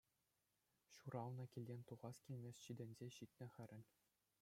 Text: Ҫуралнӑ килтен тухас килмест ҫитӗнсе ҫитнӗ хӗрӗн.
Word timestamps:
Ҫуралнӑ 1.01 1.45
килтен 1.57 1.81
тухас 1.91 2.17
килмест 2.29 2.59
ҫитӗнсе 2.67 3.07
ҫитнӗ 3.19 3.47
хӗрӗн. 3.57 3.83